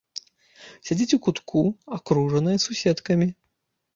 Сядзіць 0.89 1.15
у 1.17 1.19
кутку, 1.27 1.61
акружаная 1.97 2.57
суседкамі. 2.65 3.27